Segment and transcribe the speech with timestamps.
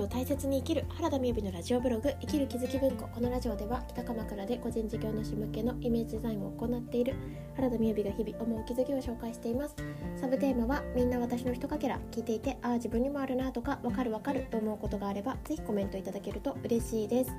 [0.00, 3.06] を大切に生きる原田美由のラジオブログ生きる気づき文庫。
[3.08, 7.14] このラジオでは北鎌倉で個人事業主向けのイメージデザインを行っている
[7.54, 9.76] 原田美由が日々思う気づきを紹介しています。
[10.18, 17.30] サブテーマはみんな私のひとかけら聞いていてああ自分にもあるなとかわかるわかると思うことがあればぜひコメントいただけると嬉しいです。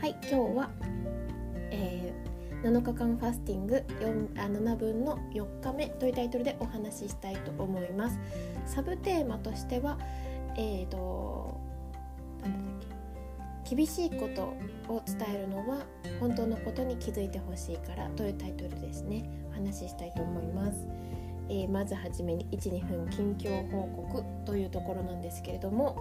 [0.00, 0.70] はい今日は、
[1.70, 8.18] えー、7日間ファスティング4あ7分の4日目というタイトルでお話ししたいと思います。
[8.64, 9.98] サブテーマとしては
[10.56, 11.67] えーと
[12.48, 12.86] んだ
[13.64, 13.76] け？
[13.76, 14.54] 厳しいこと
[14.92, 15.84] を伝えるのは
[16.20, 19.28] 本当のことに気づいてほしいからというタイトルですね。
[19.50, 20.86] お話ししたいと思います、
[21.48, 25.98] えー、まずはじめに12分近況報告というところなんですけれども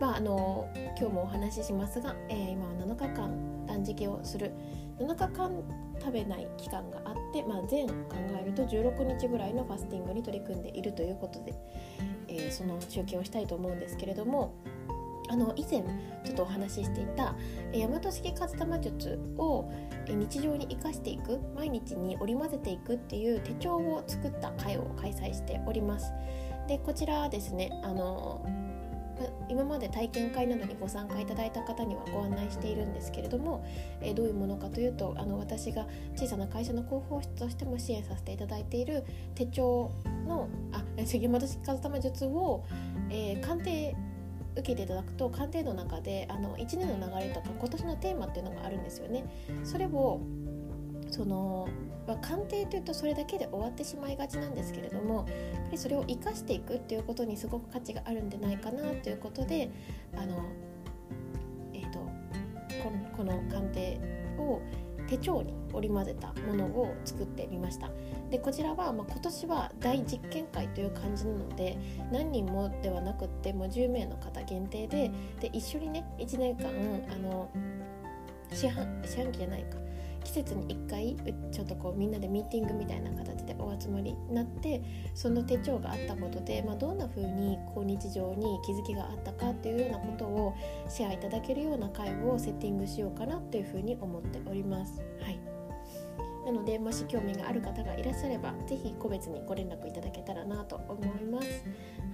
[0.00, 4.52] まああの今日もお話ししますが、えー、今は7日間断食をする。
[4.98, 5.62] 7日間
[6.00, 7.94] 食べない期間があって、まあ、全考
[8.40, 11.54] えると16日ぐらいのファスティングに取り組んでいるということで、
[12.28, 14.54] えー、その中継をしたいと思うんですけれども
[15.32, 15.82] あの以前
[16.24, 17.34] ちょっとお話ししていた
[17.72, 19.72] 大和式活玉術を
[20.06, 26.12] 日常に生かしていく毎日に織り交ぜていくっていう手帳を作った会を開催しております。
[26.68, 28.44] でこちらですねあの
[29.48, 33.64] 今まで体験会などにご参加いただいた方にはご案内しているんですけれども、
[34.00, 35.86] えどういうものかというとあの私が
[36.16, 39.92] 小さな会社の広報室としても支援させていただいている手帳
[40.26, 42.64] のあ杉本式風玉術を、
[43.10, 43.94] えー、鑑定
[44.52, 49.24] 受けていただくと鑑定の中であの1年の流れとか今年のテーマっていうのがあるんですよね。
[49.64, 50.20] それを
[51.10, 51.68] その、
[52.06, 59.70] まあ、鑑定というとそれだけで終わってしまいがちなんですけれどもやっぱりそれを生かしていくっていうことにすごく価値があるんじゃないかなということで
[60.16, 60.42] あの、
[61.74, 61.98] えーと、
[62.82, 64.00] このこの鑑定
[64.38, 64.60] を
[65.08, 67.90] 手帳に織り交ぜたものを作ってみました。
[68.30, 71.76] でこちらは、まあ、今年は大実験会という感じなので
[72.10, 76.68] 何人もではなくってもう10名の方限定でで一緒にね1年間
[77.12, 77.50] あの
[78.52, 79.78] 四半四半期じゃないか。
[80.24, 81.16] 季節に1回
[81.50, 84.82] ちょっとこうみんなでミーティングみたいな形でお集まりになって
[85.14, 90.54] その手帳があったことで、まあ、どんな風にこう日常に気づきがあったかっていうようなことを
[90.88, 95.00] シェアいただけるような会をセッティングしようかなっていう風に思っております。
[95.22, 95.51] はい
[96.44, 101.64] なのでもし興味がある方がいらっしゃれば是非個別にご連絡いただけたらなと思います。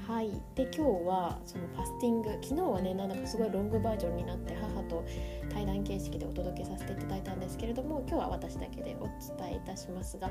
[0.07, 5.05] はい、で今日はそのファスティング昨日はねなんだかすごいロングバージョンになって母と
[5.53, 10.31] 対談形式でお届けさせていただいたんですけれども今日は私だけでお伝えいたしますが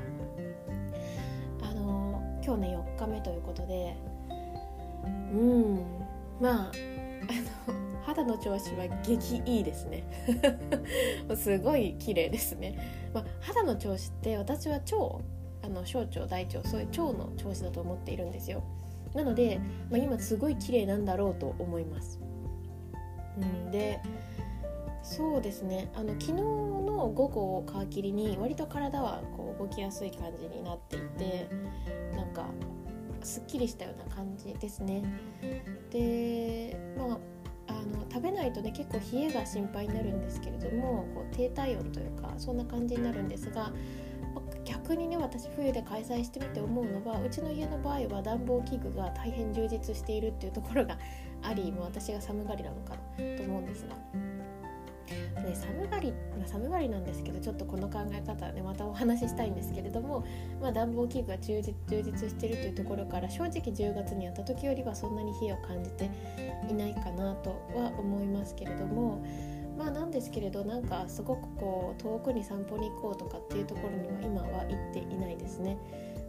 [1.62, 3.96] あの今日ね4日目ということで
[5.32, 5.86] うん
[6.40, 6.72] まあ
[7.68, 10.02] あの肌の調子は激いいですね
[11.36, 14.86] すごい綺麗ですね、まあ、肌の調子って私は腸
[15.60, 18.62] あの小腸大腸そういう腸の調子だと思っているんですよ
[19.14, 19.60] なので、
[19.90, 22.18] まあ、今すごい綺麗なんだろうと思います。
[23.36, 24.00] うん、で
[25.02, 31.48] そうですねあの昨日の午後を皮切りに割と体はこう動きやすい感じになっていて
[32.16, 32.46] なんか
[33.22, 35.02] すっきりしたような感じですね。
[35.90, 37.18] でまあ
[37.78, 43.72] あの食べないとね結構冷えが心配になるんですけれどもこう低体温というかそんな感じになるんですが
[44.64, 50.98] 逆にね私冬で開催してみて思うのはうちの家の場合は暖房器具が大変充実しているっていうところが
[51.42, 53.96] ありもう私が寒がりなのかと思うんですが。
[55.48, 56.12] で寒がり、
[56.46, 60.24] 寒がりなんですけどちょっとこの考え方はねまたお話ししたいんですけれども、
[60.60, 66.10] まあ、暖房器具が充実充実してるというところから正直10月にやった時よりはそんなに冷えを感じて
[66.68, 69.24] いないかなとは思いますけれども
[69.78, 75.78] まあなんですけれどなんかすごくこう遠くに散歩に行こうとかっていうところには今は行っていないですね。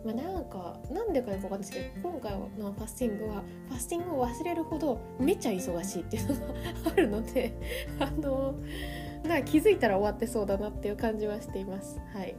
[0.05, 6.53] まあ、なんかなんでかよくわかんないですけど今回のファスティングはファスティングを忘れるほどめちゃ忙しいっていうのが
[6.85, 7.53] あるので
[7.99, 8.55] あの
[9.23, 11.99] なんか気づいたら終わってそうだなっていう感じはしています。
[12.13, 12.35] はい、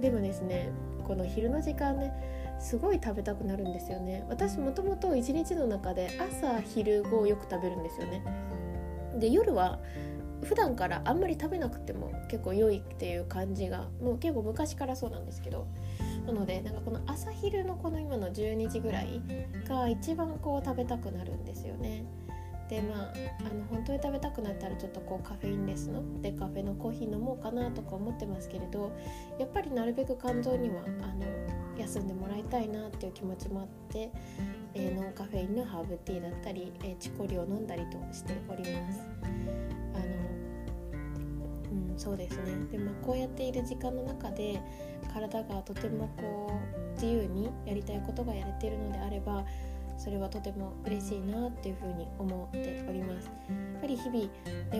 [0.00, 0.70] でもですね
[1.06, 2.12] この昼の時間ね
[2.60, 8.22] すごい食べたくなるんですよね私もともと一日の中で朝昼後よく食べるんですよね
[9.18, 9.80] で夜は
[10.44, 15.66] 普段からあんまり食べなくても結構良いっていう感じがもう結構昔からそうなんですけど
[16.26, 19.20] なのでなんかこの朝昼のこの今の12時ぐらい
[19.68, 22.04] が一番こう食べたくなるんですよね。
[22.70, 28.92] でまああの本当に食べたくなったらちょっとこうカフェインレスのデカフェのコーヒー飲もうかなとか思ってますけれど
[29.38, 31.26] やっぱりなるべく肝臓にはあの
[31.76, 34.12] 休んでもらいたいなっていう気持ちもあって、
[34.74, 39.00] えー、ノンカフェインのハーブティーだったり、えー、チコリを飲んだりとしております。
[39.24, 40.04] あの
[41.90, 44.60] うん、そうですねで、まあ、こうやっている時間の中で
[45.12, 49.44] 体がとてもこう自由にやりたいことがやれているのであれば
[50.02, 53.26] それはとても嬉しいなっていうふうに思っております。
[53.26, 53.30] や
[53.76, 54.30] っぱり日々ね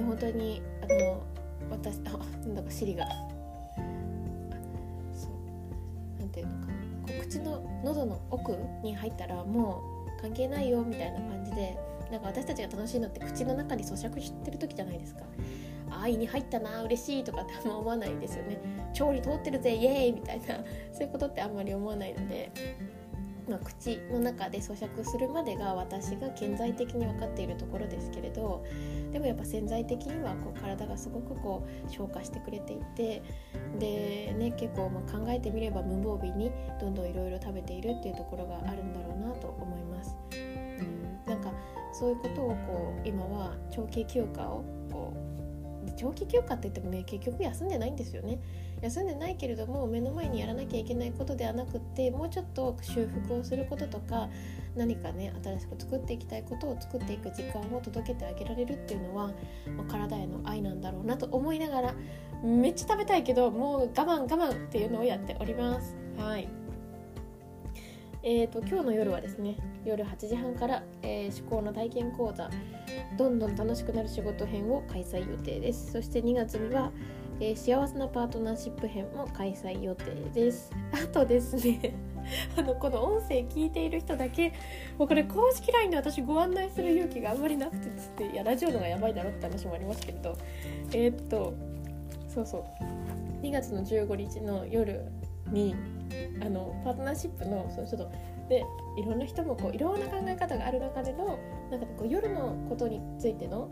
[0.00, 1.22] 本当にあの
[1.70, 3.06] 私あなんだか尻が。
[5.12, 6.20] そう。
[6.20, 6.72] なんていうのか
[7.06, 9.82] こう口の喉の奥に入ったらも
[10.18, 11.76] う関係ないよみたいな感じで
[12.10, 15.20] なんか私たちが楽しいのって口の中に咀嚼してる時じゃないですか。
[15.90, 18.58] あ胃に入ったな嬉しいとかってあんま思わないですよね。
[18.94, 20.46] 調理通ってるぜイエーイみたいな。
[20.94, 22.50] そういうことってあんまり思わないので
[23.48, 28.64] まあ、口の中で咀嚼するまでが私が顕在的に分かっているところですけれど
[29.12, 33.22] でもやっぱ潜在的にはこう体がすごくこう消化してくれていて
[33.78, 36.50] で、ね、結構ま考えてみれば無防備に
[36.80, 40.16] どんどんいろいろ食べているっていうところがあるんだろうなと思います。
[40.32, 40.60] うん
[41.26, 41.52] なんか
[41.92, 45.30] そういうことをこう今は長期休暇をこう
[45.96, 48.38] 長期休暇って言ってもね結局休んでないんですよね。
[48.82, 54.28] 休んでないけれども目の前にやらなきゃいけないことではなくってもうちょっと修復をすることとか
[54.76, 59.28] 何かね新しく作っていきたいことを作っていく時間を届けてあげられるっていうのは、
[59.76, 61.94] まあ、体への愛なんだろうなと思いながら
[62.42, 65.96] めっちゃ食べたいけどもう我慢我慢っていうのをやっております。
[66.16, 66.48] はい
[68.22, 72.50] えーと、今日の夜はですね夜8時半から、えー、思考の体験講座
[73.16, 76.92] どんどん楽しくなる仕事編を開催予定ですそして2月には
[77.40, 80.04] えー、幸せなパートナーシップ編も開催予定
[80.34, 80.70] です。
[80.92, 81.94] あとですね
[82.56, 84.52] あのこの音声聞いている人だけ
[84.98, 90.36] もうこれ公式 LINE で私ご案内する勇気があんまりなくてつっていやラジオのがやばいだろって話もありますけれど
[90.92, 91.54] えー、っと
[92.28, 92.64] そうそう。
[93.42, 95.02] 2月の15日の夜
[95.50, 95.74] に
[96.42, 98.10] あのパートナーシップのそのちょっと
[98.48, 98.64] で
[98.98, 101.38] いろんな人もこういろんな考え方がある中での
[101.70, 103.68] なんかこう夜のことについての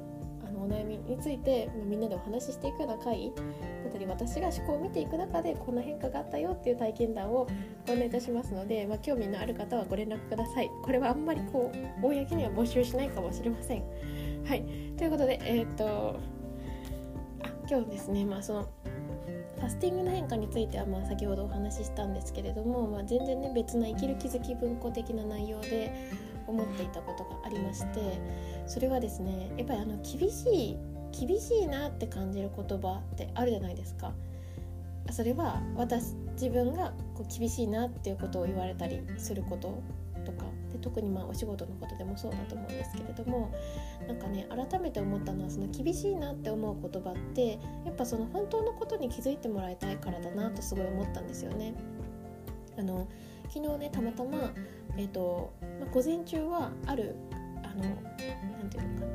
[0.58, 3.42] お悩みについてみんなでお話ししていくような回だ
[3.88, 7.46] ったり私が思考を見ていく中でこんな変化があったよっていう体験談を
[7.86, 10.70] ご案内いたしますので、まあ、興味のある方はご連絡ください。
[10.82, 11.72] これはあんまりこ
[12.02, 13.82] う公には募集しないかもしれません。
[14.44, 14.62] はい。
[14.96, 16.18] ということでえっ、と
[17.42, 18.68] あ今日ですねまあその
[19.58, 25.92] ファスティングの変化についてはまあ先ほどお話ししたんですけれども、まあ、全然ね別な生きる気づき文庫的な内容で
[26.48, 28.20] 思っていたことがありまして
[28.66, 30.76] それはですねやっぱりあの厳しい
[31.12, 34.12] 厳しいなって感じる言葉ってあるじゃないですか。
[35.10, 39.82] それは私自分がこう厳しいなっていうことを言われたりすること
[40.24, 43.50] とかで特にまあお仕事のことでもそうだと思うんですけれども
[44.06, 51.72] なんかね改めて思ったのはその厳しいなって思う言葉ってやっぱその本当のことに気づいてもらいたいからだなとすごい思ったんですよね。
[52.78, 53.08] あの
[53.48, 54.52] 昨日ねたまたま
[54.96, 57.14] えーとまあ、午前中はある
[57.62, 59.06] あのなんて言うのか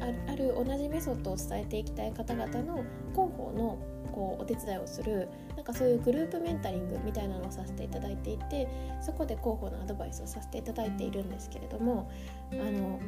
[0.00, 3.78] あるある同じメソッドを伝えていきたい方々の広報の
[4.12, 8.68] こうお手伝いをするなんかそういうグループメンタリングみたいなのをさせていただいていて
[9.00, 12.10] そこで広報のアドバイスをさせていただいているんですけれども
[12.52, 13.00] あの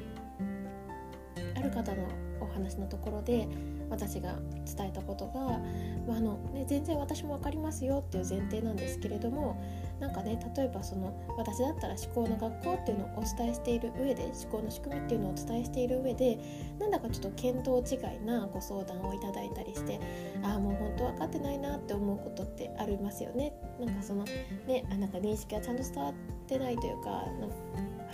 [1.64, 2.06] る方の
[2.40, 3.49] お話のところで
[3.90, 4.34] 私が
[4.76, 5.61] 伝えたことが、
[6.06, 9.62] まあのね、全然私も分かりますよっていう前提なんですけれども
[10.00, 16.38] なんかね例えばその私だったら思考の学校っていうのをお伝えしている上で思考の仕組みっていうのをお伝えしている上で
[16.78, 20.00] なんだかちょっと見当違いなご相談をいただいたりして
[20.43, 23.52] ああもう本当分かってないなって思うことってありますよね。
[23.78, 24.25] なんかその
[24.66, 26.14] ねあなんか認識がちゃんと伝わっ
[26.46, 27.56] てないというかなんか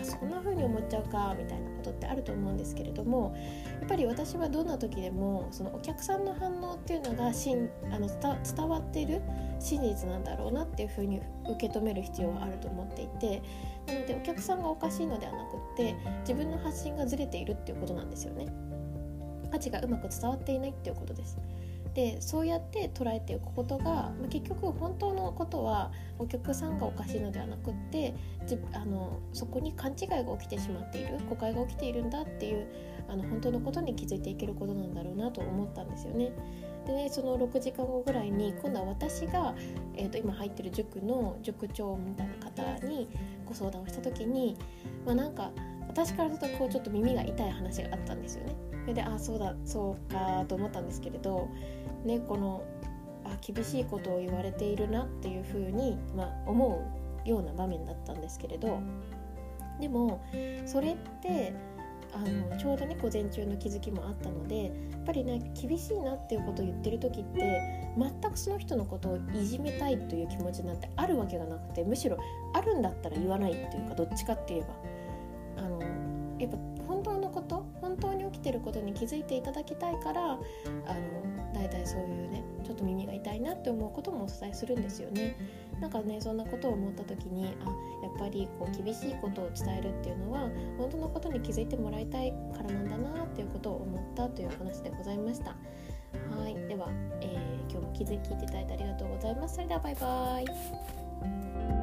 [0.03, 3.35] そんな風に思っちゃうかみたいなことってあると思うんですけれども
[3.81, 9.21] やっぱり私はどんな時でもそのお客さんの反応っていうのがしんあの伝わっている
[9.59, 13.43] 真実なんだろうなっていう風に受け止める必要はあると思っていて
[13.87, 18.47] なのでお客さんがおかしいのではなくって自分の発信がずれているっていうことなんですよね。
[19.51, 21.39] 価値がうまく伝わっていないっていうことです。
[22.01, 28.15] でそうやって捉えていくことが、まあ、結局本当のことはお客さんがおかしいのではなくって
[28.73, 32.67] あのそこに勘違いが起きてしまっている誤解が起きているんだっていう
[33.07, 36.33] あの本当のことに気づいていけることなんだろうなと思ったんですよね。
[36.87, 39.55] でねその6時間後ぐらいに今度は私が、
[39.95, 43.11] えーと、今入ってる塾の塾長みたいな方に
[43.45, 44.57] ご相談をした時に、
[45.05, 45.51] まあ、なんか
[45.91, 48.55] 私からするとこうちょっと耳が痛い話があったんですよね。
[48.83, 51.49] それであそうだそうかと思ったんですけれど、
[52.05, 52.63] ね、この
[53.25, 56.83] あ厳しいことを言われているなっていうふうに、まあ、思
[57.27, 58.81] うような場面だったんですけれど
[59.81, 60.25] でも
[60.65, 61.53] それって
[62.13, 72.19] あのちょうどね午前中の気づきもあったのでやっぱりね厳しいなっていうことを言ってる時って全くその人のことをいじめたいという気持ちなんてあるわけがなくてむしろ
[72.55, 75.00] あるんだったら言わないっていうかどっちかって言えば
[75.61, 75.81] あの
[76.39, 80.41] やっぱ本当のこと本当に起きてることに気づいていただきたいからあの
[81.55, 85.37] 大体そういうねちょっと耳が痛いなって思うこともお伝えするんですよね。
[85.81, 87.67] なんかねそんなことを思った時にあ
[88.03, 95.51] やっぱりこう厳しいことを伝えるっていうのは本当のことに気づいてもらいたいからなんだなっていうことを思ったという話でございました。
[95.51, 96.89] はいでは、
[97.21, 99.55] えー、今日も気づいていただいてありがとうございます。
[99.55, 101.80] それではバイバイ。